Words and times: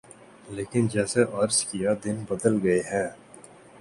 لیکن 0.49 0.87
جیسے 0.87 1.23
عرض 1.33 1.57
کیا 1.65 1.91
دن 2.05 2.23
بدل 2.29 2.53
گئے 2.63 2.79
ہیں۔ 2.91 3.07